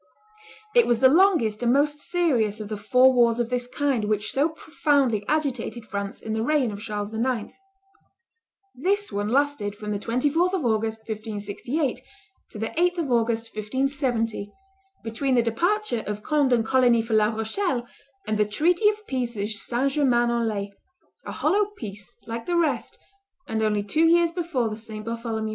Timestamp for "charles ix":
6.81-7.53